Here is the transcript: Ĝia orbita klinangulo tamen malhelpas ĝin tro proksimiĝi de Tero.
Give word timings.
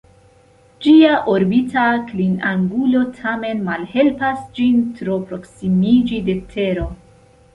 Ĝia 0.85 1.09
orbita 1.33 1.83
klinangulo 2.07 3.01
tamen 3.19 3.61
malhelpas 3.69 4.41
ĝin 4.59 4.81
tro 5.01 5.19
proksimiĝi 5.29 6.23
de 6.31 6.37
Tero. 6.55 6.89